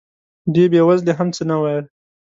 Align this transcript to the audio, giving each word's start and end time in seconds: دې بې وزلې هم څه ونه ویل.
دې 0.53 0.63
بې 0.71 0.81
وزلې 0.87 1.13
هم 1.17 1.27
څه 1.35 1.41
ونه 1.45 1.55
ویل. 1.61 1.85